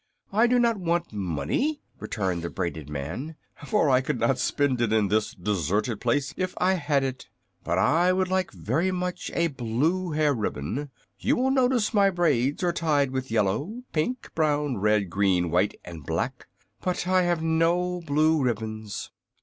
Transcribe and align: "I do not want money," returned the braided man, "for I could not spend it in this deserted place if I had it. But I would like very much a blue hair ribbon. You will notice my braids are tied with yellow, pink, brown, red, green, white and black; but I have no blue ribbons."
"I 0.33 0.47
do 0.47 0.57
not 0.57 0.77
want 0.77 1.13
money," 1.13 1.79
returned 1.99 2.41
the 2.41 2.49
braided 2.49 2.89
man, 2.89 3.35
"for 3.67 3.87
I 3.91 4.01
could 4.01 4.19
not 4.19 4.39
spend 4.39 4.81
it 4.81 4.91
in 4.91 5.09
this 5.09 5.35
deserted 5.35 6.01
place 6.01 6.33
if 6.37 6.55
I 6.57 6.73
had 6.73 7.03
it. 7.03 7.27
But 7.63 7.77
I 7.77 8.11
would 8.11 8.27
like 8.27 8.49
very 8.49 8.89
much 8.89 9.29
a 9.35 9.45
blue 9.49 10.09
hair 10.13 10.33
ribbon. 10.33 10.89
You 11.19 11.35
will 11.35 11.51
notice 11.51 11.93
my 11.93 12.09
braids 12.09 12.63
are 12.63 12.73
tied 12.73 13.11
with 13.11 13.29
yellow, 13.29 13.83
pink, 13.93 14.31
brown, 14.33 14.77
red, 14.77 15.07
green, 15.11 15.51
white 15.51 15.75
and 15.85 16.03
black; 16.03 16.47
but 16.81 17.05
I 17.07 17.21
have 17.21 17.43
no 17.43 18.01
blue 18.03 18.41
ribbons." 18.41 19.11